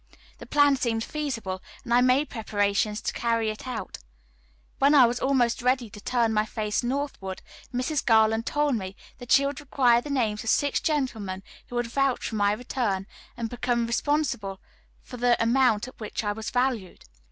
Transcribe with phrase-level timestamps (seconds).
[0.39, 3.99] The plan seemed feasible, and I made preparations to carry it out.
[4.79, 8.03] When I was almost ready to turn my face northward, Mrs.
[8.03, 12.29] Garland told me that she would require the names of six gentlemen who would vouch
[12.29, 13.05] for my return,
[13.37, 14.59] and become responsible
[15.03, 17.05] for the amount at which I was valued.